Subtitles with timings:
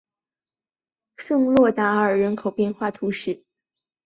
[1.17, 3.43] 圣若达尔人口变化图示